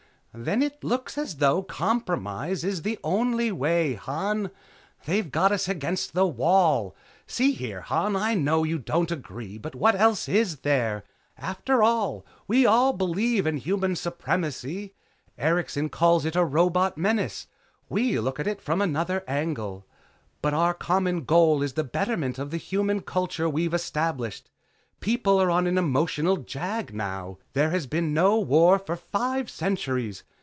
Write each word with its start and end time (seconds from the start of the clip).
"Then 0.33 0.63
it 0.63 0.81
looks 0.81 1.17
as 1.17 1.35
though 1.35 1.61
compromise 1.61 2.63
is 2.63 2.83
the 2.83 2.97
only 3.03 3.51
way, 3.51 3.95
Han. 3.95 4.49
They've 5.05 5.29
got 5.29 5.51
us 5.51 5.67
up 5.67 5.75
against 5.75 6.13
the 6.13 6.25
wall. 6.25 6.95
See 7.27 7.51
here, 7.51 7.81
Han, 7.81 8.15
I 8.15 8.33
know 8.35 8.63
you 8.63 8.79
don't 8.79 9.11
agree, 9.11 9.57
but 9.57 9.75
what 9.75 9.93
else 9.93 10.29
is 10.29 10.59
there? 10.59 11.03
After 11.37 11.83
all, 11.83 12.25
we 12.47 12.65
all 12.65 12.93
believe 12.93 13.45
in 13.45 13.57
human 13.57 13.97
supremacy. 13.97 14.95
Erikson 15.37 15.89
calls 15.89 16.23
it 16.23 16.37
a 16.37 16.45
robot 16.45 16.97
menace, 16.97 17.47
we 17.89 18.17
look 18.17 18.39
at 18.39 18.47
it 18.47 18.61
from 18.61 18.81
another 18.81 19.25
angle, 19.27 19.85
but 20.41 20.53
our 20.53 20.73
common 20.73 21.25
goal 21.25 21.61
is 21.61 21.73
the 21.73 21.83
betterment 21.83 22.39
of 22.39 22.51
the 22.51 22.55
human 22.57 23.01
culture 23.01 23.49
we've 23.49 23.73
established. 23.73 24.47
People 25.01 25.41
are 25.41 25.49
on 25.49 25.65
an 25.65 25.79
emotional 25.79 26.37
jag 26.37 26.93
now. 26.93 27.39
There 27.53 27.71
has 27.71 27.87
been 27.87 28.13
no 28.13 28.39
war 28.39 28.77
for 28.77 28.95
five 28.95 29.49
centuries. 29.49 30.21